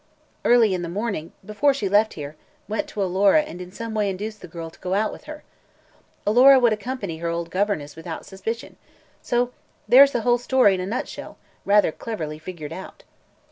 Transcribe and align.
Early 0.43 0.73
in 0.73 0.81
the 0.81 0.89
morning, 0.89 1.31
before 1.45 1.75
she 1.75 1.87
left 1.87 2.15
here, 2.15 2.35
went 2.67 2.87
to 2.87 3.03
Alora 3.03 3.43
and 3.43 3.61
in 3.61 3.71
some 3.71 3.93
way 3.93 4.09
induced 4.09 4.41
the 4.41 4.47
girl 4.47 4.71
to 4.71 4.79
go 4.79 4.95
out 4.95 5.11
with 5.11 5.25
her. 5.25 5.43
Alora 6.25 6.59
would 6.59 6.73
accompany 6.73 7.19
her 7.19 7.29
old 7.29 7.51
governess 7.51 7.95
without 7.95 8.25
suspicion. 8.25 8.77
So 9.21 9.51
there's 9.87 10.11
the 10.13 10.21
whole 10.21 10.39
story, 10.39 10.73
in 10.73 10.81
a 10.81 10.87
nutshell, 10.87 11.37
rather 11.65 11.91
cleverly 11.91 12.39
figured 12.39 12.73
out." 12.73 13.03